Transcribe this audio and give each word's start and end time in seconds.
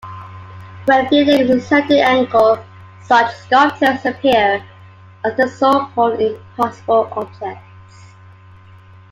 When 0.85 1.07
viewed 1.09 1.29
at 1.29 1.41
a 1.47 1.61
certain 1.61 1.99
angle, 1.99 2.57
such 3.03 3.35
sculptures 3.35 4.03
appear 4.03 4.65
as 5.23 5.37
the 5.37 5.47
so-called 5.47 6.19
impossible 6.19 7.07
objects. 7.11 8.07